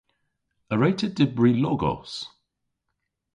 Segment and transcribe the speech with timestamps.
[0.71, 2.13] A wre'ta dybri logos?